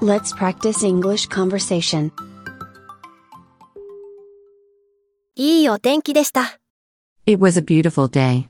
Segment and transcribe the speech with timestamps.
[0.00, 2.10] Let's practice English conversation.
[5.36, 6.60] いいお天気でした。
[7.26, 8.48] It was a beautiful day.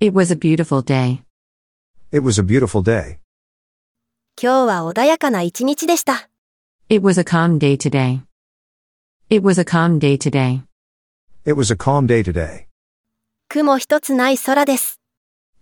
[0.00, 1.22] It was a beautiful day.
[2.12, 3.18] It was a beautiful day.
[4.40, 6.28] 今日は穏やかな一日でした。
[6.88, 8.22] It was a calm day today.
[9.28, 10.62] It was a calm day today.
[11.44, 12.66] It was a calm day today.
[13.48, 15.00] 雲一つない空です。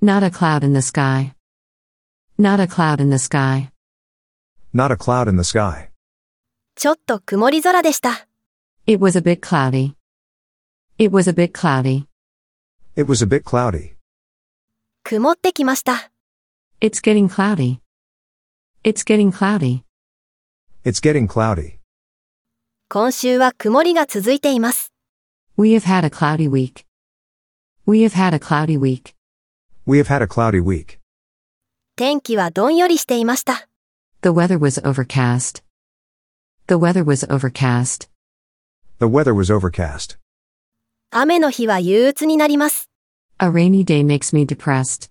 [0.03, 1.35] Not a cloud in the sky.
[2.39, 3.71] Not a cloud in the sky.
[4.76, 5.92] Not a cloud in the sky.
[6.76, 8.28] ちょっと曇り空でした。
[8.88, 9.94] It was a bit cloudy.
[10.98, 12.08] It was a bit cloudy.
[12.96, 13.94] It was a bit cloudy.
[15.04, 16.12] 曇ってきました。
[16.82, 17.82] It's getting cloudy.
[18.84, 19.84] It's getting cloudy.
[20.84, 21.78] It's getting cloudy.
[22.90, 24.92] 今週は曇りが続いています。
[25.56, 26.84] We have had a cloudy week.
[27.86, 29.14] We have had a cloudy week.
[29.86, 30.98] We have had a cloudy week.
[31.96, 33.68] 天気はどんよりしていました。
[34.23, 35.63] The weather was overcast.
[36.67, 38.09] The weather was overcast.
[38.99, 40.19] The weather was overcast.
[41.11, 42.91] 雨の日は憂鬱になります。
[43.39, 45.11] A rainy day makes me depressed.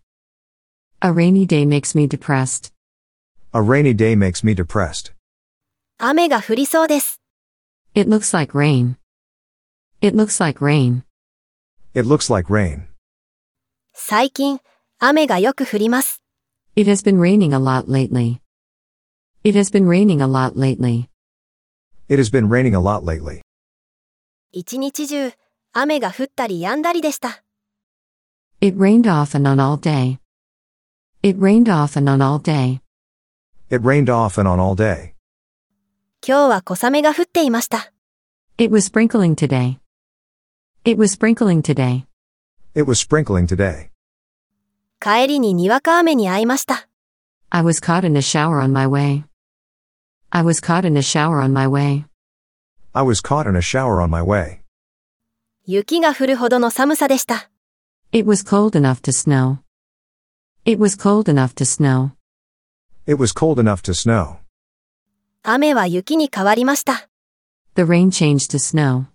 [1.00, 2.73] A rainy day makes me depressed.
[3.53, 5.13] A rainy day makes me depressed.
[5.97, 7.22] 雨が降りそうです。
[7.95, 8.97] It looks like rain.
[10.02, 11.03] It looks like rain.
[11.95, 12.83] It looks like rain.
[13.94, 14.59] 最近、
[15.00, 16.22] 雨がよく降ります。
[16.75, 18.41] It has been raining a lot lately.
[19.44, 21.09] It has been raining a lot lately.
[22.09, 23.41] It has been raining a lot lately.
[24.52, 25.31] 一日中、
[25.73, 27.44] 雨が降ったり止んだりでした。
[28.59, 30.19] It rained off and on all day.
[31.22, 32.81] It rained off and on all day.
[33.69, 35.13] It rained off and on all day.
[36.25, 37.94] 今日は小雨が降っていました。
[38.58, 39.77] It was sprinkling today.
[40.83, 42.05] It was sprinkling today.
[42.73, 43.89] It was sprinkling today.
[45.00, 46.88] 帰りににわか雨に遭いました。
[47.50, 49.23] I was caught in a shower on my way.
[50.31, 52.05] I was caught in a shower on my way.
[52.94, 54.59] I was caught in a shower on my way.
[55.66, 57.50] 雪が降るほどの寒さでした。
[58.12, 59.57] It was cold enough to snow.
[60.66, 62.12] It was cold enough to snow.
[63.06, 64.38] It was cold enough to snow.
[65.44, 67.07] 雨は雪に変わりました。
[67.75, 69.06] The rain changed to snow.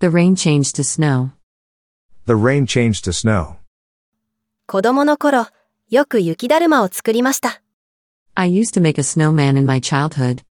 [0.00, 1.30] The rain changed to snow.
[2.26, 3.56] The rain changed to snow.
[4.66, 5.46] 子供の頃、
[5.88, 7.60] よく雪だるまを作りました。
[8.34, 10.42] I used to make a snowman in my childhood.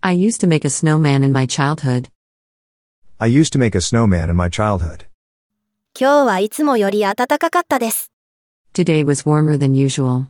[0.00, 2.08] I used to make a snowman in my childhood.
[3.18, 5.06] I used to make a snowman in my childhood.
[5.98, 8.10] 今日はいつもより暖かかったです。
[8.72, 10.26] Today was warmer than usual.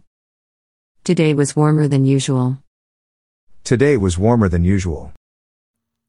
[1.04, 2.56] Today was warmer than usual.
[3.65, 5.10] Today was warmer than usual.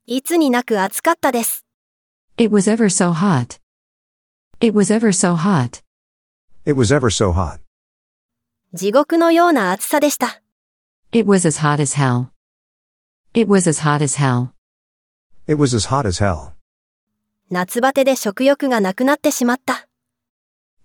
[0.06, 1.66] いつになく暑かったです。
[2.38, 3.60] It was ever so hot.
[4.60, 5.84] It was ever so hot.
[6.66, 7.60] It was ever so hot.
[8.74, 10.41] 地獄のような暑さでした。
[11.12, 12.32] It was as hot as hell.
[13.34, 14.54] It was as hot as hell.
[15.48, 16.54] It was as hot as hell.
[17.50, 19.88] 夏バテで食欲がなくなってしまった。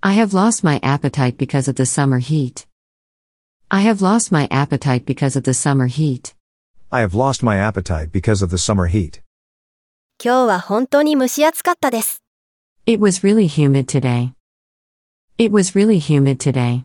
[0.01, 2.67] I have lost my appetite because of the summer heat.
[3.69, 6.35] I have lost my appetite because of the summer heat.
[6.91, 9.23] I have lost my appetite because of the summer heat.
[10.23, 12.23] 今日は本当に蒸し暑かったです。
[12.87, 14.35] It was really humid today.
[15.39, 16.85] It was really humid today.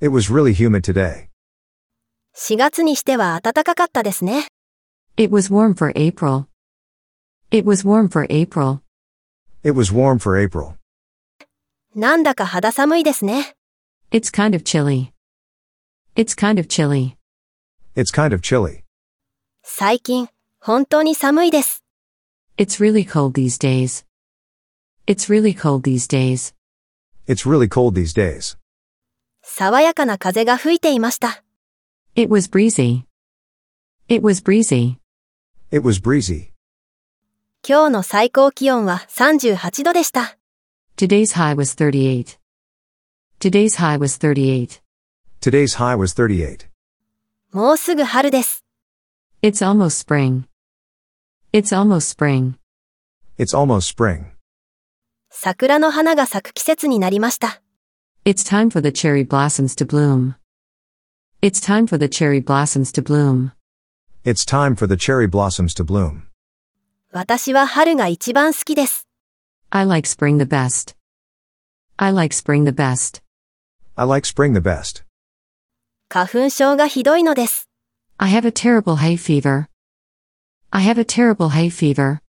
[0.00, 1.28] It was really humid today.
[2.37, 4.47] 4月にしては暖かかったですね。
[5.15, 6.47] It was warm for April.
[7.49, 8.81] It was warm for April.
[9.63, 10.73] It was warm for April.
[11.95, 13.55] なんだか肌寒いですね。
[14.11, 15.13] It's kind of chilly.
[16.17, 17.15] It's kind of chilly.
[17.95, 18.83] It's kind of chilly.
[19.63, 20.27] 最近、
[20.59, 21.85] 本当に寒いです。
[22.57, 24.05] It's really cold these days.
[25.07, 26.53] It's really cold these days.
[27.29, 28.57] It's really cold these days.
[29.41, 31.44] 爽やかな風が吹いていました。
[32.14, 33.04] It was breezy.
[34.08, 34.98] It was breezy.
[35.70, 36.50] It was breezy.
[37.66, 40.36] 今日の最高気温は38度でした。
[40.96, 42.38] Today's high was 38.
[43.38, 44.80] Today's high was 38.
[45.40, 46.66] Today's high was 38.
[47.52, 48.64] もうすぐ春です。
[49.42, 50.44] It's almost spring.
[51.52, 52.54] It's almost spring.
[53.38, 54.26] It's almost spring.
[55.30, 57.62] 桜の花が咲く季節になりました。
[58.24, 60.34] It's time for the cherry blossoms to bloom.
[61.44, 63.52] It's time for the cherry blossoms to bloom.
[64.24, 66.24] It's time for the cherry blossoms to bloom.
[67.12, 69.08] 私は春が一番好きです。
[69.70, 70.94] I like spring the best.
[71.96, 73.22] I like spring the best.
[73.96, 75.02] I like spring the best.
[76.10, 77.70] 花粉症がひどいのです。
[78.18, 79.68] I have a terrible hay fever.
[80.68, 82.20] I have a terrible hay fever.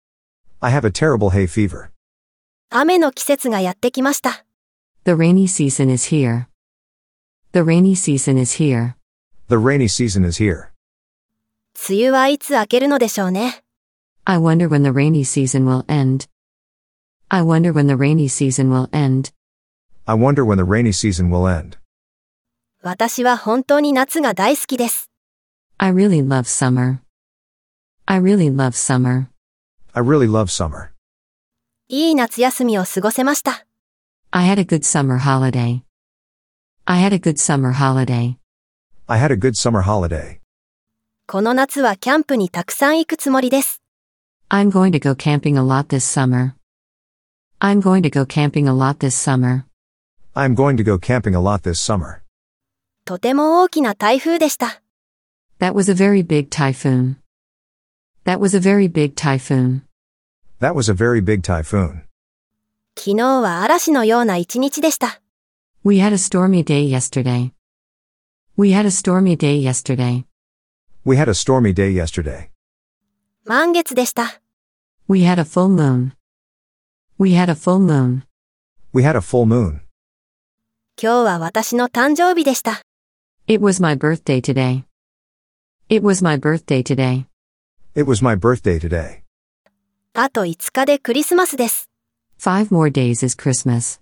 [0.60, 1.90] I have a terrible hay fever.
[2.70, 4.44] 雨の季節がやってきました。
[5.04, 6.46] The rainy season is here.
[7.50, 8.94] The rainy season is here.
[9.48, 10.70] The rainy season is here.
[11.74, 13.64] 梅雨はいつ明けるのでしょうね。
[14.24, 16.28] I wonder when the rainy season will end.
[17.28, 19.32] I wonder when the rainy season will end.
[20.04, 21.78] I wonder when the rainy season will end.
[22.82, 25.10] 私は本当に夏が大好きです。
[25.78, 26.98] I really love summer.
[28.06, 29.26] I really love summer.
[29.92, 30.90] I really love summer.
[31.88, 33.66] いい夏休みを過ごせました。
[34.30, 35.82] I had a good summer holiday.
[36.84, 38.36] I had a good summer holiday.
[39.06, 40.38] I had a good summer holiday.
[41.26, 43.82] この夏はキャンプにたくさん行くつもりです。
[44.48, 46.54] I'm going to go camping a lot this summer.
[47.60, 49.64] I'm going to go camping a lot this summer.
[50.34, 52.20] I am going to go camping a lot this summer.
[53.04, 54.80] とても大きな台風でした。
[55.58, 57.16] That was a very big typhoon.
[58.24, 59.82] That was a very big typhoon.
[60.60, 62.02] That was a very big typhoon.
[62.96, 65.20] 昨日は嵐のような一日でした。
[65.84, 67.52] We had a stormy day yesterday.
[68.56, 70.26] We had a stormy day yesterday.
[71.02, 72.50] We had a stormy day yesterday.
[73.46, 74.42] 満月でした。
[75.08, 76.12] We had a full moon.
[77.18, 78.22] We had a full moon.
[78.92, 79.80] We had a full moon.
[81.02, 82.82] 今日は私の誕生日でした。
[83.46, 84.84] It was my birthday today.
[85.88, 87.24] It was my birthday today.
[87.94, 89.22] It was my birthday today.
[90.12, 91.88] あと5日でクリスマスです。
[92.38, 94.00] Five more days is Christmas.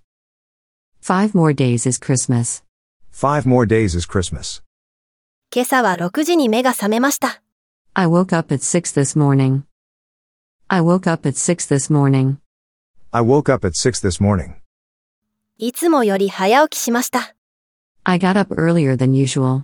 [1.01, 2.63] Five more days is Christmas.
[3.13, 4.61] Five more days is Christmas.
[5.51, 7.41] 今朝は6時に目が覚めました。
[7.93, 9.63] I woke up at six this morning.
[10.67, 12.37] I woke up at six this morning.
[13.11, 14.53] I woke up at 6 this morning.
[15.57, 17.35] いつもより早起きしました。
[18.03, 19.63] I got up earlier than usual.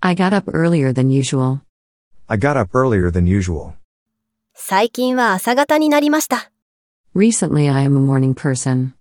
[0.00, 1.60] I got up earlier than usual.
[2.28, 3.74] I got up earlier than usual.
[4.54, 6.50] 最近は朝方になりました。
[7.14, 8.92] Recently I am a morning person.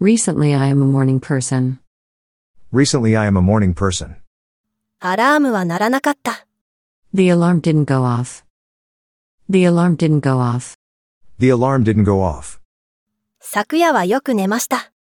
[0.00, 1.76] Recently I am a morning person.
[2.74, 4.16] Recently I am a morning person.
[5.00, 6.46] アラームは鳴らなかった。
[7.12, 8.44] The alarm didn't go off.
[9.48, 10.76] The alarm didn't go off.
[11.40, 12.60] The alarm didn't go off.
[13.40, 14.92] 昨夜はよく寝ました。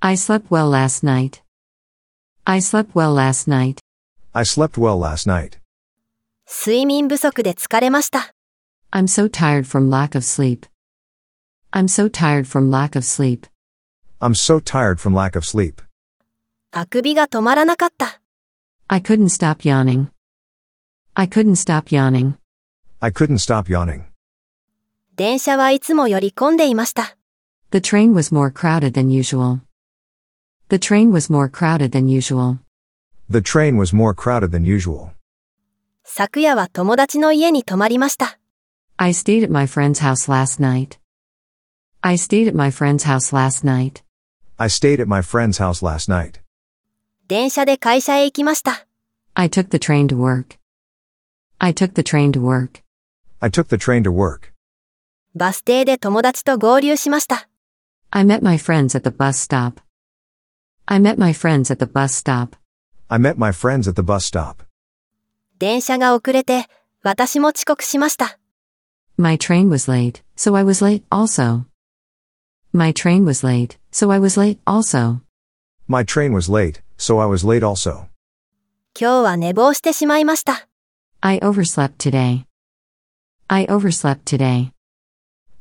[0.00, 1.42] I slept well last night.
[2.44, 3.78] I slept well last night.
[4.34, 5.58] I slept well last night.
[6.46, 8.34] 睡眠不足で疲れました。
[8.90, 10.66] I'm so tired from lack of sleep.
[11.72, 13.46] I'm so tired from lack of sleep.
[14.20, 15.80] I'm so tired from lack of sleep.
[16.72, 18.20] あくびが止まらなかった。
[18.88, 20.08] I couldn't stop yawning.
[21.14, 22.34] I couldn't stop yawning.
[23.00, 24.04] I couldn't stop yawning.
[25.16, 27.16] 電車はいつもより混んでいました。
[27.70, 29.60] The train was more crowded than usual.
[30.68, 32.58] The train was more crowded than usual.
[33.30, 35.10] The train was more crowded than usual.
[36.04, 38.38] 昨夜は友達の家に泊まりました。
[38.96, 40.98] I stayed at my friend's house last night.
[42.00, 44.02] I stayed at my friend's house last night.
[44.56, 46.40] I stayed at my friend's house last night.
[47.33, 48.85] 電車で会社へ行きました。
[49.33, 50.59] I took the train to work.
[51.57, 52.83] I took the train to work.
[53.39, 54.51] I took the train to work.
[55.33, 57.49] バス停で友達と合流しました。
[58.11, 59.81] I met my friends at the bus stop.
[60.85, 62.55] I met my friends at the bus stop.
[63.07, 64.57] I met my friends at the bus stop.
[65.57, 66.67] 電車が遅れて、
[67.01, 68.37] 私も遅刻しました。
[69.17, 71.63] My train was late, so I was late also.
[72.71, 75.21] My train was late, so I was late also.
[75.87, 78.06] My train was late, so I was late also.
[78.98, 80.68] 今日は寝坊してしまいました。
[81.20, 82.44] I overslept today.
[83.48, 84.72] I overslept today.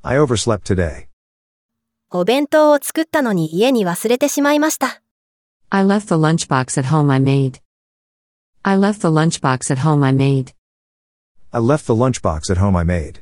[0.02, 1.08] I overslept today.
[2.10, 5.02] お弁当を作ったのに家に忘れてしまいました。
[5.70, 7.60] I left the lunchbox at home I made.
[8.64, 10.54] I left the lunchbox at home I made.
[11.52, 13.22] I left the lunchbox at home I made.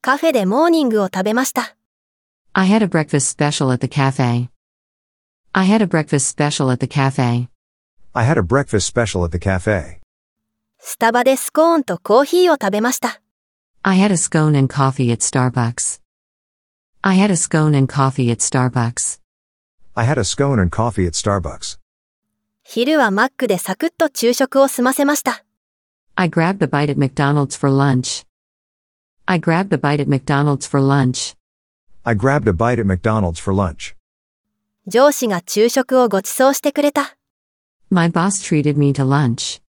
[0.00, 1.76] カフェでモーニングを食べました。
[2.52, 4.48] I had a breakfast special at the cafe.
[5.52, 7.48] I had a breakfast special at the cafe.
[8.14, 10.00] I had a breakfast special at the cafe.
[10.78, 13.20] スタバでスコーンとコーヒーを食べました。
[13.82, 16.00] I had a scone and coffee at Starbucks.
[17.02, 19.20] I had a scone and coffee at Starbucks.
[19.94, 21.78] I had a scone and coffee at Starbucks.
[22.62, 25.44] 昼はマックでサクッと昼食を済ませました。
[26.14, 28.24] I grabbed a bite at McDonald's for lunch.
[29.26, 31.34] I grabbed a bite at McDonald's for lunch.
[32.04, 33.96] I grabbed a bite at McDonald's for lunch.
[34.85, 37.15] 上司が昼食をご馳走してくれた。
[37.89, 39.61] My boss treated me to lunch.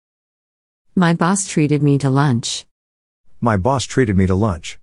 [0.97, 2.66] My boss treated me to lunch.
[3.40, 4.80] My boss treated me to lunch.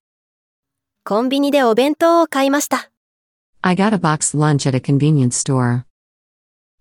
[1.03, 2.91] コンビニでお弁当を買いました。
[3.61, 5.83] I got a boxed lunch at a convenience store.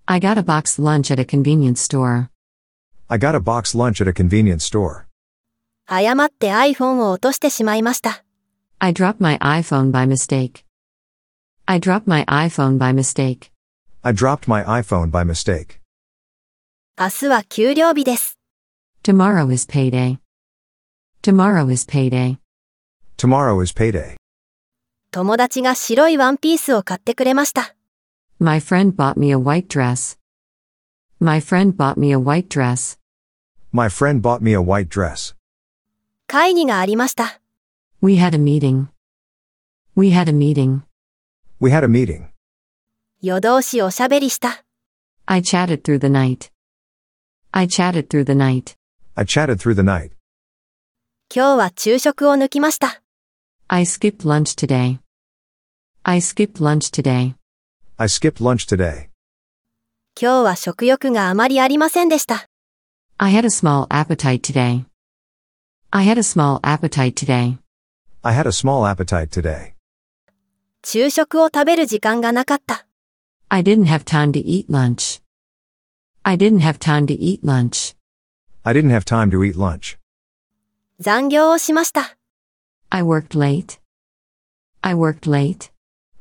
[0.06, 2.28] I got a boxed lunch at a convenience store.
[3.08, 5.06] I got a boxed lunch at a convenience store.
[5.86, 8.24] 誤って iPhone を落としてしまいました。
[8.78, 10.69] I dropped my iPhone by mistake.
[11.69, 13.51] I dropped my iPhone by mistake.
[14.03, 15.79] I dropped my iPhone by mistake.
[16.97, 18.37] 明日は給料日です。
[19.03, 20.19] Tomorrow is payday.
[21.23, 22.37] Tomorrow is payday.
[23.17, 24.15] Tomorrow is payday.
[25.09, 27.75] 友達が白いワンピースを買ってくれました。
[28.37, 30.19] My friend bought me a white dress.
[31.19, 32.99] My friend bought me a white dress.
[33.71, 35.35] My friend bought me a white dress.
[36.27, 37.41] 会議がありました。
[38.01, 38.87] We had a meeting.
[39.95, 40.81] We had a meeting.
[41.59, 42.27] We had a meeting.
[43.21, 44.63] 夜通しおしゃべりした。
[45.25, 46.51] I chatted through the night.
[47.51, 48.75] I chatted through the night.
[49.15, 50.11] I chatted through the night.
[51.33, 53.01] 今日は昼食を抜きました。
[53.67, 54.99] I skipped lunch today.
[56.03, 57.33] I skipped lunch today.
[57.97, 59.07] I skipped lunch today.
[60.19, 62.47] 今日は食欲があまりありませんでした。
[63.17, 64.85] I had a small appetite today.
[65.89, 67.57] I had a small appetite today.
[68.21, 69.73] I had a small appetite today.
[70.82, 72.86] 昼食を食べる時間がなかった。
[73.48, 75.20] I didn't have time to eat lunch.
[76.22, 77.96] I didn't have time to eat lunch.
[78.62, 79.98] I didn't have time to eat lunch.
[80.98, 82.16] 残業をしました。
[82.88, 83.78] I worked late.
[84.80, 85.70] I worked late.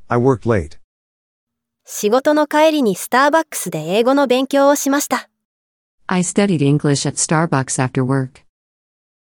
[0.07, 0.77] I worked late.
[1.85, 5.29] 仕事の帰りにスターバックスで英語の勉強をしました。
[6.07, 8.43] I studied English at Starbucks after work.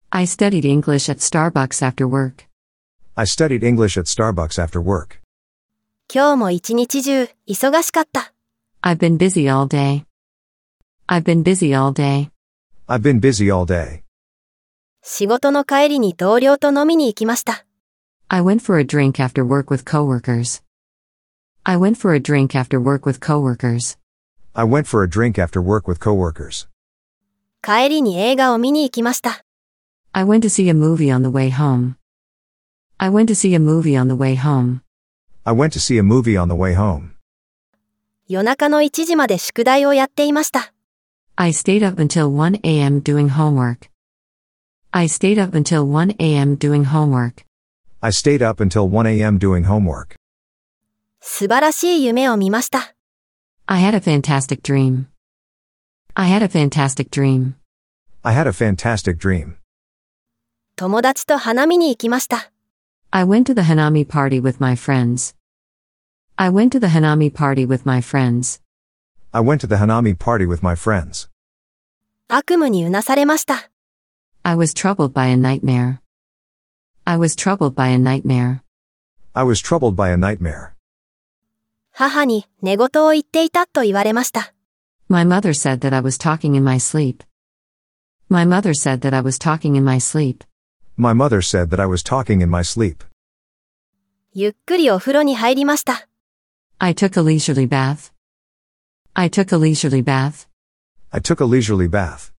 [0.10, 2.48] I studied English at Starbucks after work.
[3.21, 5.21] I studied English at Starbucks after work.
[6.09, 8.33] 今日も一日中忙しかった。
[8.81, 10.05] I've been busy all day.
[11.09, 12.31] I've been busy all day.
[12.87, 14.03] I've been busy all day.
[15.03, 17.65] 仕事の帰りに同僚と飲みに行きました。
[18.29, 20.63] I went for a drink after work with coworkers.
[21.65, 23.99] I went for a drink after work with coworkers.
[24.55, 26.69] I went for a drink after work with coworkers.
[27.63, 29.45] 帰りに映画を見に行きました。
[30.13, 31.97] I went to see a movie on the way home.
[33.04, 34.80] I went to see a movie on the way home.
[35.46, 37.18] I went to see a movie on the way home.
[38.30, 40.72] 夜中の1時まで宿題をやっていました。
[41.36, 43.02] I stayed up until 1 a.m.
[43.02, 43.90] doing homework.
[44.92, 46.56] I stayed up until 1 a.m.
[46.56, 47.46] doing homework.
[48.00, 49.38] I stayed up until 1 a.m.
[49.38, 50.16] doing homework.
[51.20, 52.96] 素晴らしい夢を見ました。
[53.66, 55.08] I had a fantastic dream.
[56.14, 57.56] I had a fantastic dream.
[58.24, 59.56] I had a fantastic dream.
[60.78, 62.53] 友達と花見に行きました。
[63.13, 65.35] I went to the Hanami party with my friends.
[66.37, 68.61] I went to the Hanami party with my friends.
[69.33, 71.29] I went to the Hanami party with my friends.
[72.29, 73.71] 悪夢にうなされました。
[74.43, 76.01] I was troubled by a nightmare.
[77.05, 78.61] I was troubled by a nightmare.
[79.33, 80.73] I was troubled by a nightmare.
[81.93, 84.53] 母に寝言を言っていたと言われました。
[85.09, 87.25] My mother said that I was talking in my sleep.
[88.29, 90.45] My mother said that I was talking in my sleep.
[90.97, 93.05] My mother said that I was talking in my sleep.
[94.33, 96.09] ゆっくりお風呂に入りました。
[96.79, 98.13] I took a leisurely bath.
[99.15, 100.49] I took a leisurely bath.
[101.11, 102.33] I took a leisurely bath.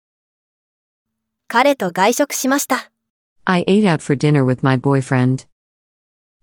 [1.47, 2.91] 彼と外食しました。
[3.45, 5.47] I ate out for dinner with my boyfriend.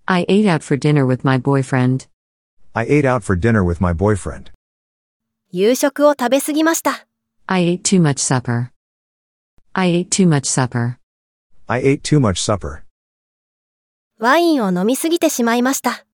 [0.06, 2.08] I ate out for dinner with my boyfriend.
[2.72, 4.52] I ate out for dinner with my boyfriend.
[5.52, 7.06] 夕食を食べ過ぎました。
[7.46, 8.70] I ate too much supper.
[9.74, 10.96] I ate too much supper.
[11.70, 12.82] I ate too much supper.
[14.18, 16.06] ワインを飲みすぎてしまいました。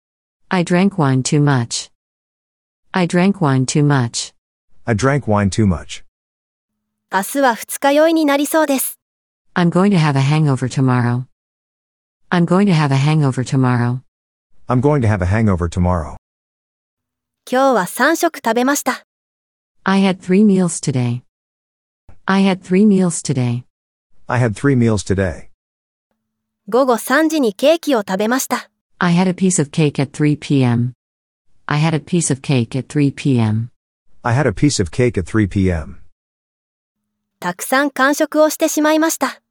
[0.48, 1.90] I drank wine too much.
[2.92, 4.34] I drank wine too much.
[4.84, 6.04] I drank wine too much.
[7.12, 8.98] 明日は二日酔いになりそうです。
[9.54, 11.26] I'm going to have a hangover tomorrow.
[12.30, 14.00] I'm going to have a hangover tomorrow.
[14.66, 16.16] I'm going to have a hangover tomorrow.
[17.50, 19.04] 今日は3食食べました。
[19.84, 21.22] I had three meals today.
[22.24, 23.64] I had three meals today.
[24.26, 25.45] I had three meals today.
[26.69, 28.69] 午後3時にケーキを食べました。
[28.99, 30.91] I had a piece of cake at 3 p.m.
[31.65, 33.69] I had a piece of cake at 3 p.m.
[34.21, 36.01] I had a piece of cake at 3 p.m.
[37.39, 39.41] たくさん完食をしてしまいました。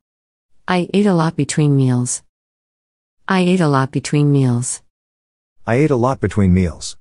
[0.66, 2.22] I ate a lot between meals.
[3.24, 4.84] I ate a lot between meals.
[5.64, 6.98] I ate a lot between meals.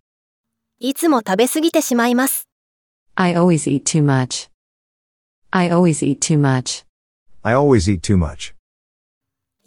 [0.80, 2.48] いつも食べ過ぎてしまいます。
[3.16, 4.50] I always eat too much.
[5.52, 6.86] I always eat too much.
[7.44, 8.55] I always eat too much.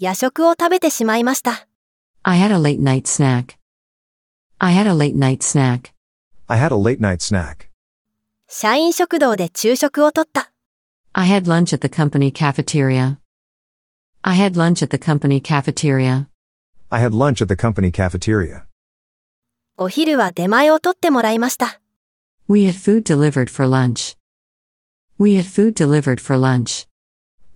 [0.00, 1.66] 夜食を食べてしまいました。
[2.22, 3.56] I had a late night snack.
[4.58, 5.92] I had a late night snack.
[6.46, 7.66] I had a late night snack.
[8.46, 10.52] 社員食堂で昼食をとった。
[11.14, 13.16] I had lunch at the company cafeteria.
[14.22, 16.28] I had lunch at the company cafeteria.
[16.90, 18.66] I had lunch at the company cafeteria.
[19.76, 21.80] お昼は出前を取ってもらいました。
[22.48, 24.16] We had food delivered for lunch.
[25.18, 26.86] We had food delivered for lunch.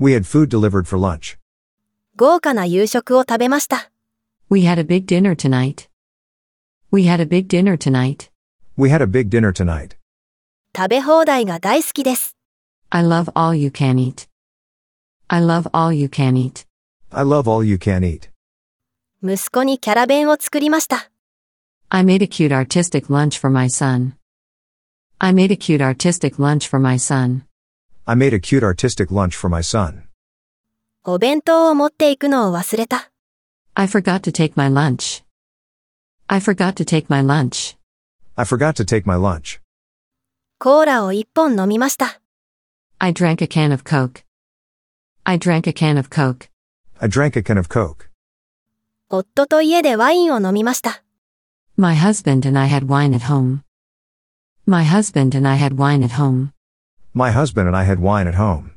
[0.00, 1.38] We had food delivered for lunch.
[2.22, 3.90] 豪華な夕食を食べました。
[4.48, 5.88] We had a big dinner tonight.
[6.92, 8.30] We had a big dinner tonight.
[8.78, 9.96] We had a big dinner tonight.
[10.72, 12.36] 食べ放題が大好きです。
[12.90, 14.28] I love all you can eat.
[15.26, 16.64] I love all you can eat.
[17.10, 18.30] I love all you can eat.
[19.20, 21.10] 息子にキャラ弁を作りました。
[21.88, 24.12] I made a cute artistic lunch for my son.
[25.18, 27.42] I made a cute artistic lunch for my son.
[28.04, 30.04] I made a cute artistic lunch for my son.
[31.04, 33.10] お弁当を持っていくのを忘れた。
[33.74, 35.24] I forgot to take my lunch.
[36.28, 37.76] I forgot to take my lunch.
[38.36, 39.60] I forgot to take my lunch.
[40.60, 42.20] コーラを一本飲みました。
[42.98, 44.22] I drank a can of Coke.
[45.24, 46.48] I drank a can of Coke.
[47.00, 48.08] I drank a can of Coke.
[49.08, 51.02] 夫と家でワインを飲みました。
[51.76, 53.62] My husband and I had wine at home.
[54.66, 56.52] My husband and I had wine at home.
[57.12, 58.70] My husband and I had wine at home.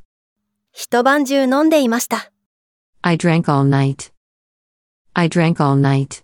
[0.78, 2.34] 一晩中飲んでいました。
[3.02, 4.12] I drank all night.
[5.14, 6.22] I drank all night.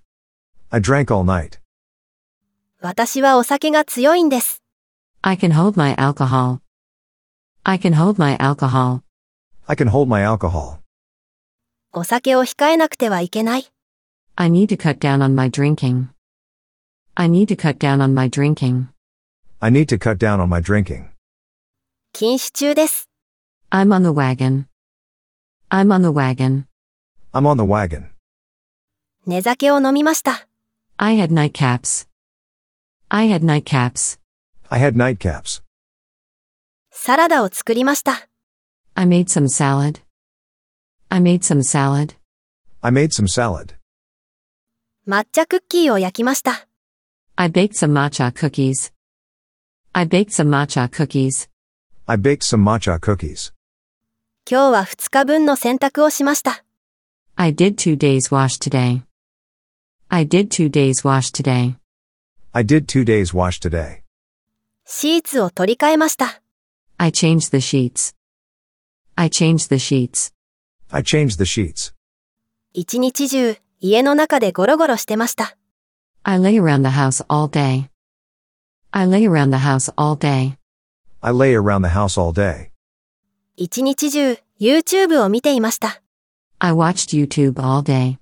[0.70, 1.62] I drank all night.
[2.81, 4.62] 私はお酒が強いんです。
[5.22, 6.60] I can hold my alcohol.
[7.63, 9.03] I can hold my alcohol.
[9.67, 10.79] I can hold my alcohol.
[11.93, 13.72] お酒を控えなくてはいけない。
[14.36, 16.08] I need to cut down on my drinking.
[17.15, 18.88] I need to cut down on my drinking.
[19.62, 21.05] I need to cut down on my drinking.
[22.12, 23.10] 禁酒中です。
[23.70, 24.66] I'm on the wagon.
[25.70, 26.66] I'm on the wagon.
[27.34, 28.10] I'm on the wagon.
[29.26, 30.46] 寝酒を飲みました。
[30.96, 32.06] I had nightcaps.
[33.08, 34.18] I had nightcaps.
[34.68, 35.62] I had nightcaps.
[36.90, 38.28] サラダを作りました。
[38.94, 40.00] I made some salad.
[41.08, 42.16] I made some salad.
[42.80, 43.75] I made some salad.
[45.06, 46.66] 抹茶クッキーを焼きました。
[47.36, 48.92] I baked some matcha cookies.
[49.92, 51.48] I baked some matcha cookies.
[52.06, 53.52] I baked some matcha cookies.
[54.50, 56.63] 今日は2日分の洗濯をしました。
[57.36, 59.03] I did two days wash today.
[60.10, 61.75] I did two days wash today.
[62.51, 64.01] I did two days wash today.
[64.86, 66.41] シーツを取り替えました。
[66.98, 68.13] I changed the sheets.
[69.15, 70.33] I changed the sheets.
[70.89, 71.93] I changed the sheets.
[72.74, 75.55] 一日中、家の中でゴロゴロしてました。
[76.24, 77.89] I lay around the house all day.
[78.92, 80.57] I lay around the house all day.
[81.22, 82.71] I lay around the house all day.
[83.63, 86.01] 一日中、YouTube を見ていました。
[86.57, 88.17] I watched YouTube all day.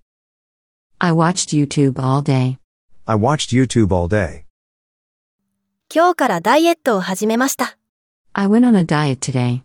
[0.98, 2.58] I watched YouTube all day.
[3.06, 4.44] I watched YouTube all day.
[5.90, 7.78] 今日からダイエットを始めました。
[8.34, 9.62] I went on a diet today.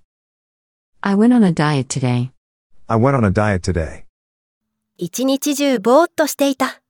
[1.01, 2.31] I went on a diet today.
[2.87, 4.05] I went on a diet today.
[4.97, 6.83] 一日中ぼーっとしていた。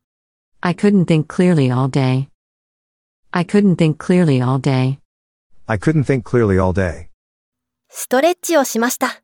[0.61, 2.29] I couldn't think clearly all day.
[3.31, 4.99] I couldn't think clearly all day.
[5.65, 7.14] I couldn't think clearly all day.
[7.97, 9.23] ストレッチをしました。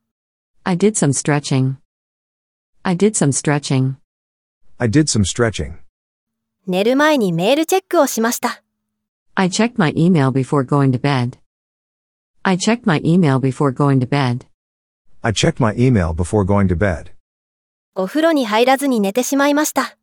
[0.63, 1.75] I did some stretching.
[2.85, 3.95] I did some stretching.
[4.79, 5.73] I did some stretching.
[6.69, 8.63] 寝る前にメールチェックをしました。
[9.35, 11.37] I checked my email before going to bed.
[12.45, 14.47] I checked my email before going to bed.
[15.23, 17.11] I checked my email before going to bed.
[17.97, 19.99] お風呂に入らずに寝てしまいました。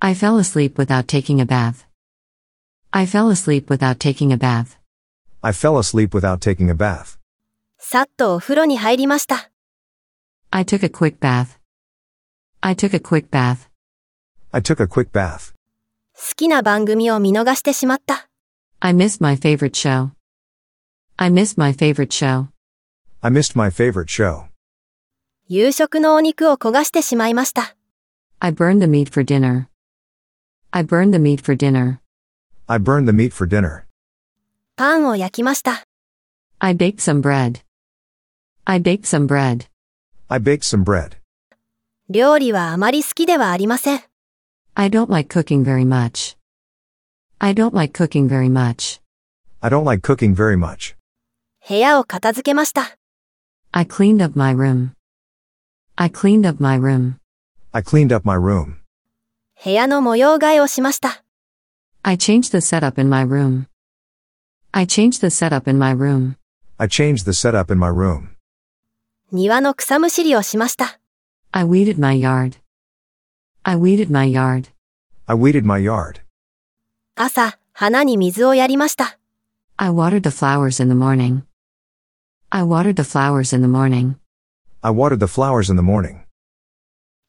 [0.00, 1.86] I fell asleep without taking a bath.
[2.90, 4.76] I fell asleep without taking a bath.
[5.40, 7.21] I fell asleep without taking a bath.
[7.84, 9.50] さっとお風呂に入りました。
[10.50, 11.58] I took a quick bath.
[12.60, 13.68] I took a quick bath.
[14.52, 15.52] I took a quick bath.
[16.14, 18.28] 好きな番組を見逃してしまった。
[18.78, 20.10] I missed my favorite show.
[21.16, 22.46] I missed my favorite show.
[23.20, 24.44] I missed my favorite show.
[25.48, 27.76] 夕食のお肉を焦がしてしまいました。
[28.38, 29.66] I burned the meat for dinner.
[30.70, 31.98] I burned the meat for dinner.
[32.68, 33.82] I burned the meat for dinner.
[34.76, 35.84] パンを焼きました。
[36.60, 37.60] I baked some bread.
[38.65, 39.67] I baked some bread.
[40.29, 41.17] I baked some bread.
[42.09, 44.01] 料理はあまり好きではありません。
[44.75, 46.37] I don't like cooking very much.
[47.39, 49.01] I don't like cooking very much.
[49.61, 50.95] I don't like cooking very much.
[51.67, 52.97] 部屋を片付けました。
[53.71, 54.91] I cleaned up my room.
[55.95, 57.15] I cleaned up my room.
[57.71, 58.75] I cleaned up my room.
[59.63, 61.23] 部屋の模様替えをしました。
[62.03, 63.65] I changed the setup in my room.
[64.71, 66.35] I changed the setup in my room.
[66.77, 68.30] I changed the setup in my room.
[69.34, 71.00] 庭の草むしりをしました。
[71.52, 72.58] I weeded my yard.
[73.62, 74.68] I weeded my yard.
[75.24, 76.20] I weeded my yard.
[77.16, 79.18] 朝、花に水をやりました。
[79.78, 81.44] I watered the flowers in the morning.
[82.50, 84.16] I watered the flowers in the morning.
[84.82, 86.26] I watered the flowers in the morning.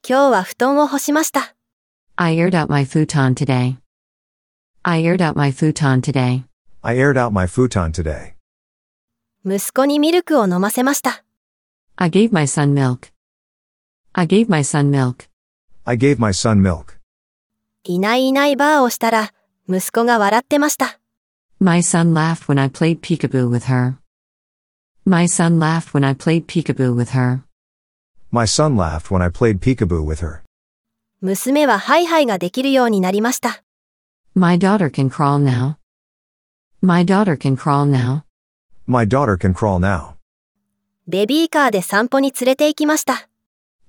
[0.06, 1.56] 今日は布団を干しました。
[2.18, 3.78] I aired out my futon today.
[4.82, 6.44] I aired out my futon today.
[6.82, 8.34] I aired out my futon today.
[9.46, 11.23] 息子にミルクを飲ませました。
[11.97, 13.13] I gave my son milk.
[14.13, 15.29] I gave my son milk.
[15.85, 16.99] I gave my son milk.
[17.85, 19.33] いないいないバーをしたら、
[19.69, 20.99] 息子が笑ってました。
[21.61, 23.95] My son laughed when I played peekaboo with her.
[25.05, 27.43] My son laughed when I played peekaboo with her.
[28.31, 30.43] My son laughed when I played peekaboo with her.
[31.21, 33.65] 娘はハイハイができるようになりました。
[34.35, 35.77] My daughter can crawl now.
[36.81, 38.23] My daughter can crawl now.
[38.87, 40.12] My daughter can crawl now.
[41.06, 43.28] ベビーカーで散歩に連れて行きました。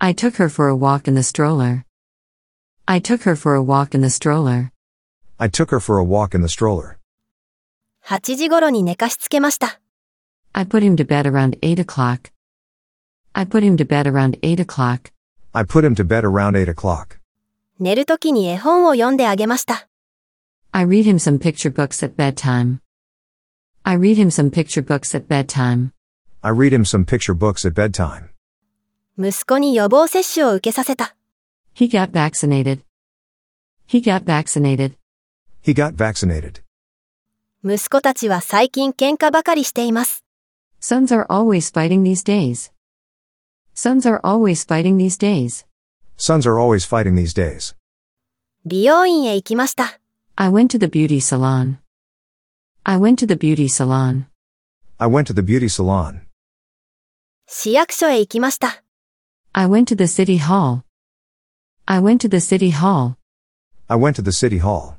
[0.01, 1.85] I took her for a walk in the stroller.
[2.87, 4.73] I took her for a walk in the stroller.
[5.39, 6.97] I took her for a walk in the stroller.
[8.07, 9.81] 8時頃に寝かしつけました。
[10.55, 12.33] I put him to bed around 8 o'clock.
[13.33, 15.13] I put him to bed around 8 o'clock.
[15.53, 17.21] I put him to bed around 8 o'clock.
[17.79, 19.89] 寝るときに絵本を読んであげました。
[20.73, 22.81] I read him some picture books at bedtime.
[23.85, 25.94] I read him some picture books at bedtime.
[26.44, 28.30] I read him some picture books at bedtime.
[29.18, 31.16] 息子に予防接種を受けさせた。
[31.76, 32.82] He got vaccinated.
[33.88, 34.96] He got vaccinated.
[35.62, 36.62] He got vaccinated.
[37.64, 40.24] 息子たちは最近喧嘩ばかりしています。
[40.80, 42.72] Sons are always fighting these days.
[43.76, 45.66] Sons are always fighting these days.
[46.18, 47.76] Sons are always fighting these days.
[48.66, 50.00] 美容院へ行きました。
[50.36, 51.80] I went to the beauty salon.
[52.84, 54.26] I went to the beauty salon.
[54.98, 56.23] I went to the beauty salon.
[57.47, 58.83] 市役所へ行きました。
[59.53, 60.83] I went to the city hall.
[61.87, 63.17] I went to the city hall.
[63.87, 64.95] I went to the city hall.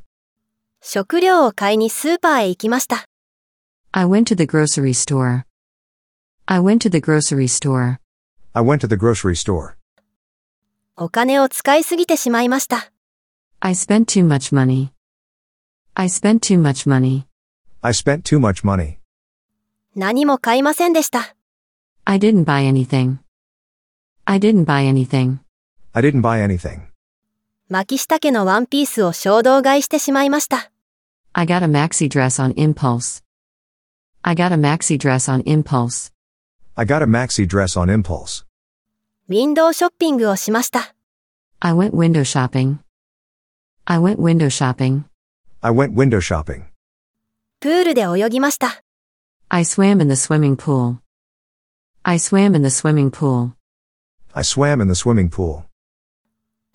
[0.82, 3.06] 食料を買いにスーパーへ行きました。
[3.92, 5.44] I went to the grocery store.
[6.46, 7.98] I went to the grocery store.
[8.54, 9.74] I went to the grocery store.
[10.96, 12.92] お金を使いすぎてしまいました。
[13.60, 14.90] I spent too much money.
[15.96, 17.26] I spent too much money.
[17.82, 18.98] I spent too much money.
[19.96, 21.36] 何も買いませんでした。
[22.05, 23.19] I didn't buy anything.
[24.25, 25.39] I didn't buy anything.
[25.93, 26.83] I didn't buy anything.
[27.69, 30.71] 巻下家のワンピースを衝動買いしてしまいました。
[31.33, 33.23] I got a maxi dress on impulse.
[34.23, 36.13] I got a maxi dress on impulse.
[36.75, 38.45] I got a maxi dress on impulse.
[39.29, 40.95] ウィンドウショッピングをしました。
[41.61, 42.79] I went window shopping.
[43.85, 45.05] I went window shopping.
[45.61, 46.65] I went window shopping.
[47.61, 48.83] プールで泳ぎました。
[49.49, 50.97] I swam in the swimming pool.
[52.05, 53.53] I swam in the swimming pool.
[54.35, 55.65] I swam in the swimming pool.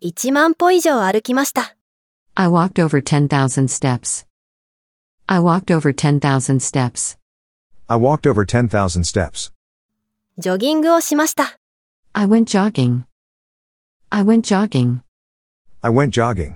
[0.02, 1.76] 1万歩以上歩きました。
[2.36, 4.26] I walked over 10,000 steps.
[5.28, 7.18] I walked over 10,000 steps.
[7.88, 9.52] I walked over 10,000 steps.
[10.38, 11.60] ジョギングをしました。
[12.14, 13.04] I went jogging.
[14.10, 15.00] I went jogging.
[15.82, 16.56] I went jogging.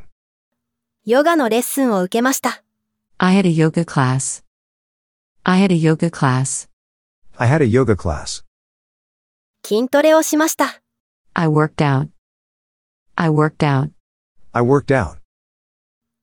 [1.06, 2.62] ヨガのレッスンを受けました。
[3.18, 4.44] I had a yoga class.
[5.44, 6.70] I had a yoga class.
[7.38, 8.43] I had a yoga class.
[9.67, 10.83] 筋トレをしました。
[11.33, 12.09] I worked out.
[13.17, 13.91] I worked out.
[14.53, 15.17] I worked out.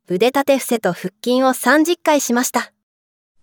[0.08, 2.72] 腕立て伏せと腹筋を30回しました。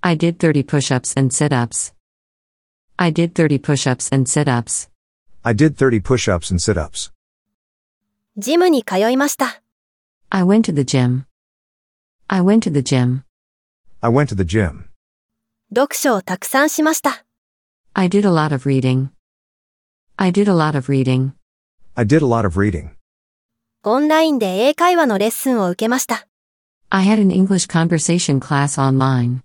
[0.01, 1.93] I did 30 push-ups and sit-ups.
[2.97, 4.89] I did 30 push-ups and sit-ups.
[5.43, 7.13] I did 30 push-ups and sit-ups.
[8.37, 9.63] ジムに通いました。
[10.31, 11.25] I went to the gym.
[12.29, 13.23] I went to the gym.
[14.01, 14.85] I went to the gym.
[15.75, 17.25] 読書をたくさんしました。
[17.95, 19.09] I did a lot of reading.
[20.21, 21.33] I did a lot of reading.
[21.97, 22.91] I did a lot of reading.
[23.85, 26.27] オンラインで英会話のレッスンを受けました。
[26.91, 29.43] I had an English conversation class online.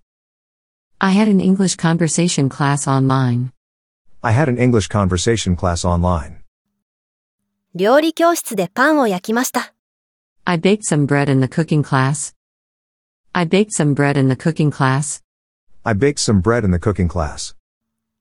[0.98, 3.52] I had an English conversation class online.
[4.22, 6.38] I had an English conversation class online.
[7.76, 9.76] 料理教室でパンを焼きました。
[10.44, 12.34] I baked some bread in the cooking class.
[13.34, 15.22] I baked some bread in the cooking class.
[15.84, 17.56] I baked some bread in the cooking class.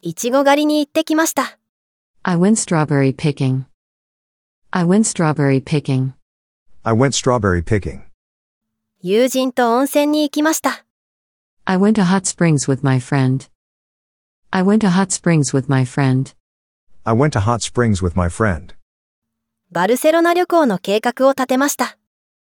[0.02, 1.58] いちご狩りに行ってきました。
[2.23, 3.65] I went strawberry picking.
[4.71, 6.13] I went strawberry picking.
[6.83, 8.01] I went strawberry picking.
[9.01, 10.85] 友人と温泉に行きました。
[11.65, 13.49] I went to hot springs with my friend.
[14.51, 16.33] I went to hot springs with my friend.
[17.03, 18.75] I went to hot springs with my friend.
[19.71, 21.97] バルセロナ旅行の計画を立てました。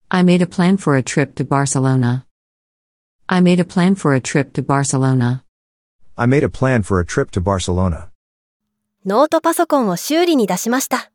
[0.08, 2.24] I made a plan for a trip to Barcelona.
[3.26, 5.44] I made a plan for a trip to Barcelona.
[6.16, 8.10] I made a plan for a trip to Barcelona.
[9.05, 11.11] ノートパソコンを修理に出しました。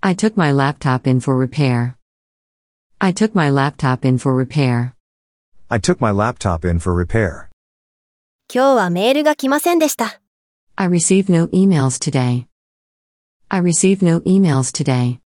[0.00, 1.94] I took my laptop in for repair.
[2.98, 4.94] I took my laptop in for repair.
[5.68, 7.46] I took my laptop in for repair.
[8.52, 10.20] 今日はメールが来ませんでした。
[10.74, 12.46] I received no emails today.
[13.48, 15.20] I received no emails today.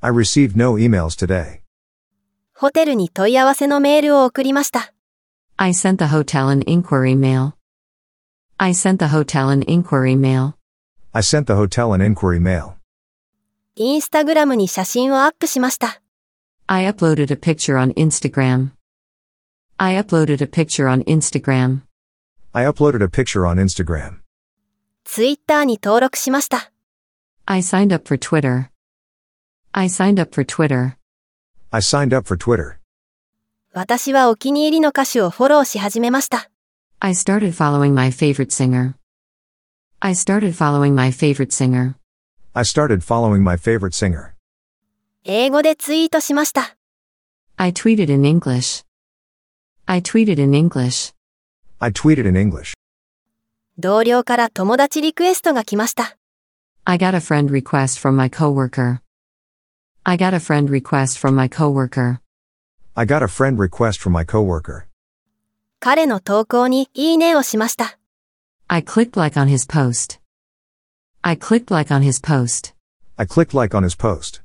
[0.00, 1.60] I received no emails today.
[2.54, 4.94] ホテルに問い合わせのメールを送りました。
[5.58, 7.52] I sent the hotel an inquiry mail.
[8.56, 10.54] I sent the hotel an inquiry mail.
[11.13, 12.75] I sent the hotel an inquiry mail.
[13.75, 16.01] インスタグラムに写真をアップしました。
[16.67, 18.71] I uploaded a picture on Instagram.
[19.77, 21.81] I uploaded a picture on Instagram.
[22.51, 24.19] I uploaded a picture on Instagram.
[25.03, 26.71] ツイッターに登録しました。
[27.45, 28.69] I signed up for Twitter.
[29.71, 30.97] I signed up for Twitter.
[31.71, 32.77] I signed up for Twitter.
[33.73, 36.51] 私はお気に入りの歌手をフォローし始めました。
[36.99, 38.93] I started following my favorite singer.
[40.06, 41.94] I started following my favorite singer.
[42.54, 44.34] I started following my favorite singer.
[45.24, 46.76] 英語でツイートしました。
[47.56, 48.84] I tweeted in English.
[49.86, 51.14] I tweeted in English.
[51.78, 52.74] I tweeted in English.
[53.78, 56.18] 同僚から友達リクエストが来ました。
[56.84, 58.98] I got a friend request from my coworker.
[60.02, 62.18] I got a friend request from my coworker.
[62.94, 64.82] I got a friend request from my coworker.
[65.80, 67.98] 彼の投稿にいいねをしました。
[68.68, 70.18] I clicked like on his post.
[71.22, 72.74] I clicked like on his post.
[73.18, 74.42] I clicked like on his post.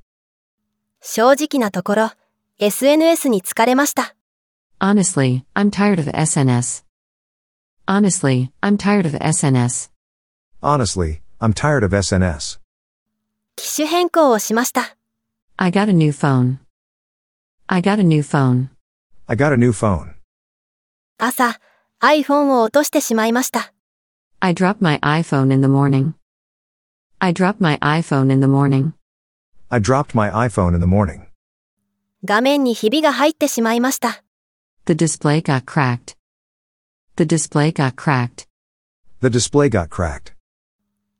[1.01, 2.11] 正直なところ、
[2.59, 4.15] SNS に疲れました。
[4.79, 6.83] Honestly, I'm tired of SNS.
[7.87, 9.89] Honestly, I'm tired of SNS.
[10.61, 12.59] Honestly, I'm tired of SNS.
[13.55, 14.97] 機種変更をしました。
[15.57, 16.57] I got a new phone.
[17.67, 18.67] I got a new phone.
[19.27, 20.15] I got a new phone.
[21.17, 21.59] 朝、
[22.01, 23.73] iPhone を落としてしまいました。
[24.40, 26.14] I dropped my iPhone in the morning.
[27.18, 28.92] I dropped my iPhone in the morning.
[29.70, 31.28] I dropped my iPhone in the morning.
[32.26, 34.22] 画面にひびが入ってしまいました。
[34.84, 36.16] The display got cracked.
[37.16, 38.46] The display got cracked.
[39.22, 40.34] The display got cracked.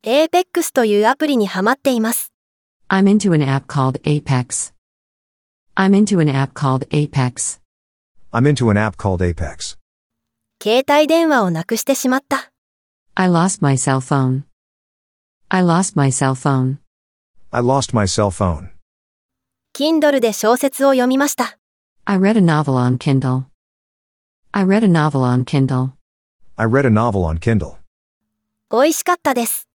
[0.02, 2.34] Apex というアプリにハマっています。
[2.90, 4.74] I'm into an app called Apex.
[5.74, 7.60] I'm into an app called Apex.
[8.30, 9.78] I'm into an app called Apex.
[10.62, 12.50] 携帯電話をなくしてしまった。
[13.18, 14.44] I lost my cell phone.
[15.48, 16.78] I lost my cell phone.
[17.52, 18.70] I lost my cell phone.
[19.72, 21.58] Kindle で小説を読みました。
[22.04, 23.44] I read a novel on Kindle.
[24.52, 25.92] I read a novel on Kindle.
[26.56, 27.76] I read a novel on Kindle.
[28.70, 29.68] 美味しかったです。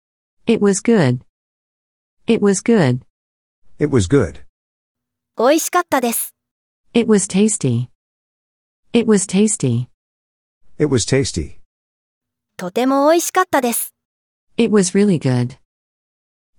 [0.47, 1.19] It was good.
[2.27, 3.01] It was good.
[3.79, 4.41] It was good.
[5.37, 6.33] 美味しかったです。
[6.93, 7.89] It was tasty.
[8.93, 9.87] It was tasty.
[10.79, 11.59] It was tasty.
[12.62, 13.92] とても美味しかったです。
[14.56, 15.58] It was really good.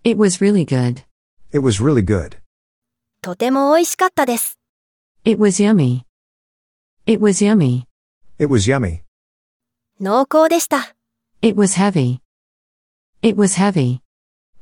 [0.04, 1.06] It was really good.
[1.54, 2.40] It was really good.
[3.22, 4.60] とても美味しかったです。
[5.24, 6.02] It was yummy.
[7.06, 7.86] It was yummy.
[8.38, 9.04] It was yummy.
[10.02, 10.94] 濃厚でした。
[11.42, 12.20] It was heavy.
[13.22, 14.02] It was heavy.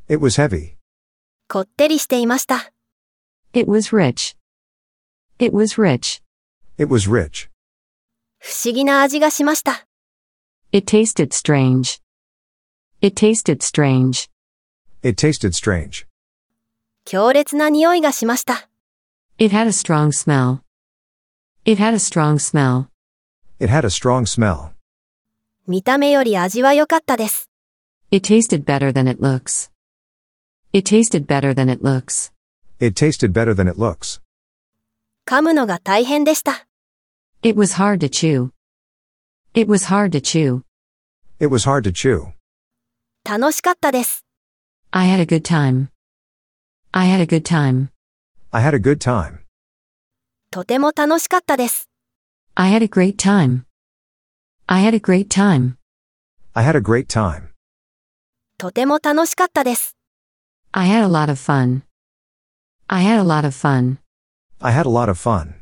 [0.10, 0.76] It was heavy.
[1.48, 2.72] こってりしていました。
[3.54, 4.38] It was rich.
[5.40, 6.22] It was rich.
[6.78, 7.50] It was rich.
[8.38, 9.88] 不思議な味がしました。
[10.73, 12.01] It tasted strange.
[13.01, 14.29] It tasted strange.
[15.03, 16.07] It tasted strange.
[17.05, 18.69] 強烈な匂いがしました。
[19.39, 20.61] It had a strong smell.
[21.65, 22.89] It had a strong smell.
[23.59, 24.73] It had a strong smell.
[25.67, 27.51] 見た目より味は良かったです。
[28.11, 29.71] It tasted better than it looks.
[30.73, 32.33] It tasted better than it looks.
[32.81, 34.21] It tasted better than it looks.
[35.27, 36.67] 噛むのが大変でした。
[37.43, 38.51] It was hard to chew.
[39.55, 40.63] It was hard to chew.
[41.41, 42.33] It was hard to chew.
[43.25, 44.25] 楽しかったです。
[44.91, 45.89] I had a good time.
[46.93, 47.89] I had a good time.
[48.51, 49.41] I had a good time.
[50.51, 51.89] とても楽しかったです。
[52.55, 53.65] I had a great time.
[54.67, 55.77] I had a great time.
[56.55, 57.49] I had a great time.
[58.59, 59.97] とても楽しかったです。
[60.73, 61.83] I had a lot of fun.
[62.89, 63.99] I had a lot of fun.
[64.61, 65.55] I had a lot of fun.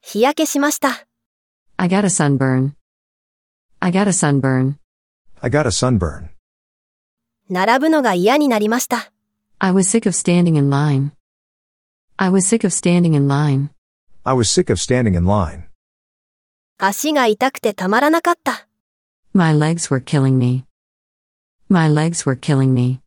[0.00, 1.06] 日焼けしました。
[1.80, 2.74] I got a sunburn.
[3.80, 4.78] I got a sunburn.
[5.42, 6.30] I got a sunburn.
[7.48, 9.12] 並ぶのが嫌になりました。
[9.58, 11.12] I was sick of standing in line.
[12.16, 13.70] I was sick of standing in line.
[14.24, 15.64] I was sick of standing in line.
[16.78, 18.66] 足が痛くてたまらなかった。
[19.32, 20.64] My legs were killing me.
[21.68, 23.00] My legs were killing me.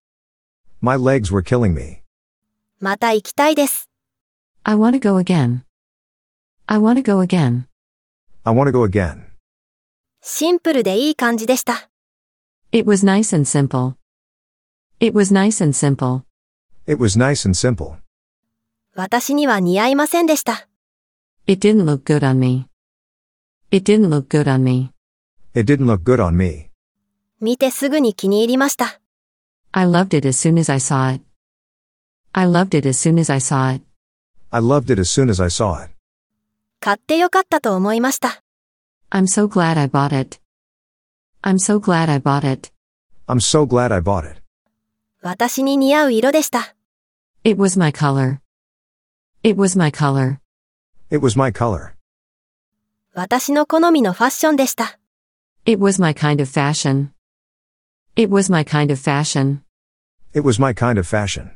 [0.81, 2.01] My legs were killing me.
[2.79, 3.89] また行きたいです。
[4.63, 5.63] I want to go again.
[6.67, 7.65] I want to go again.
[8.43, 9.29] I want to go again.
[10.21, 11.89] シンプルでいい感じでした。
[12.71, 13.95] It was nice and simple.
[14.99, 16.23] It was nice and simple.
[16.85, 17.97] It was nice and simple.
[18.95, 20.67] 私には似合いませんでした。
[21.47, 22.67] It didn't look good on me.
[23.71, 24.91] It didn't look good on me.
[25.53, 26.69] It didn't look good on me.
[27.39, 28.99] 見てすぐに気に入りました。
[29.71, 31.23] I loved it as soon as I saw it.
[32.33, 33.83] I loved it as soon as I saw it.
[34.51, 35.92] I loved it as soon as I saw it.
[36.84, 38.42] 買ってよかったと思いました。
[39.10, 40.38] I'm so glad I bought it.
[41.42, 42.74] I'm so glad I bought it.
[43.26, 44.42] I'm so glad I bought it.
[45.22, 46.76] 私に似合う色でした。
[47.42, 48.40] It was my color.
[49.42, 50.36] It was my color.
[51.10, 51.94] It was my color.
[53.14, 54.98] 私の好みのファッションでした。
[55.64, 57.12] It was my kind of fashion.
[58.14, 59.60] It was my kind of fashion.
[60.34, 61.52] It was my kind of fashion.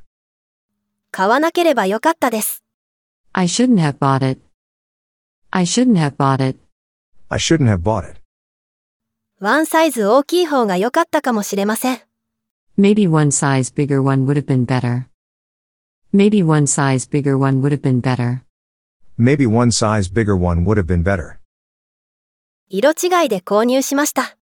[1.10, 2.64] 買わなければよかったです。
[3.34, 4.47] I shouldn't have bought it.
[5.51, 6.57] I shouldn't have bought it.
[7.29, 8.21] I shouldn't have bought it.
[9.39, 11.99] ワンサイズ大きい方が良かったかもしれません。
[12.77, 15.05] Maybe one size bigger one would have been better.
[16.13, 18.41] Maybe one size bigger one would have been better.
[19.19, 21.37] Maybe one size bigger one would have been better.
[22.69, 24.37] 色違いで購入しました。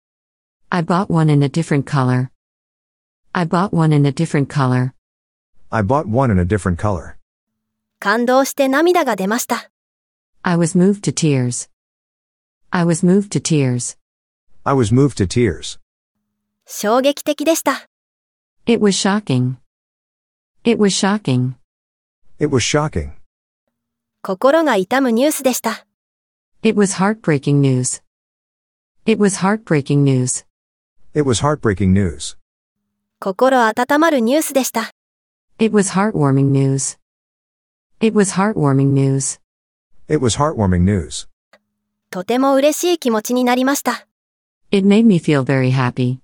[0.68, 2.28] I bought one in a different color.
[3.33, 4.92] I bought one in a different color.
[5.70, 7.14] I bought one in a different color.
[7.98, 9.70] 感動して涙が出ました。
[10.44, 11.68] I was moved to tears.
[12.70, 13.96] I was moved to tears.
[14.64, 15.78] I was moved to tears.
[16.66, 17.88] 衝撃的でした。
[18.66, 19.56] It was shocking.
[20.64, 21.54] It was shocking.
[22.38, 23.12] It was shocking.
[24.22, 25.87] 心が痛むニュースでした。
[26.62, 28.02] It was heartbreaking news.
[29.06, 30.44] It was heartbreaking news.
[31.14, 32.37] It was heartbreaking news.
[33.18, 34.90] 心温まるニュースでした。
[35.59, 36.98] It was heartwarming news.
[38.00, 39.40] It was heartwarming news.
[40.09, 41.28] It was heartwarming news.
[42.11, 44.06] とても嬉しい気持ちになりました。
[44.72, 46.18] It made me feel very happy.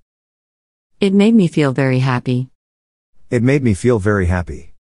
[1.01, 2.49] It made me feel very happy.
[3.31, 4.73] It made me feel very happy.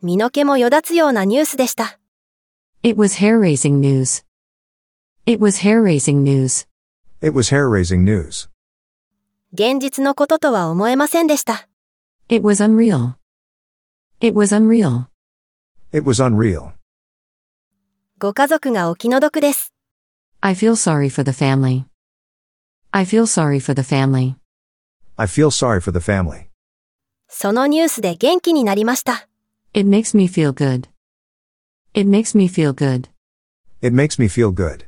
[0.00, 1.98] 身の毛もよだつようなニュースでした。
[2.82, 4.24] It was hair raising news.
[5.26, 6.66] It was hair raising news.
[7.20, 8.48] It was hair raising news.
[9.52, 11.68] 現実のこととは思えませんでした。
[12.28, 13.14] It was unreal.
[14.20, 15.06] It was unreal.
[15.92, 16.72] It was unreal.
[18.19, 19.75] ご家族がお気の毒です。
[20.41, 21.83] I feel sorry for the family.
[22.89, 24.33] I feel sorry for the family.
[25.17, 26.47] I feel sorry for the family.
[27.27, 29.27] そのニュースで元気になりました。
[29.75, 30.89] It makes me feel good.
[31.93, 33.07] It makes me feel good.
[33.83, 34.87] It makes me feel good.